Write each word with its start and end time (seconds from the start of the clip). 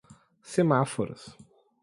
semáforos 0.53 1.37